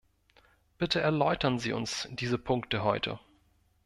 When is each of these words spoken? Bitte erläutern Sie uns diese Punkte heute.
Bitte 0.79 0.99
erläutern 0.99 1.59
Sie 1.59 1.73
uns 1.73 2.07
diese 2.09 2.39
Punkte 2.39 2.83
heute. 2.83 3.19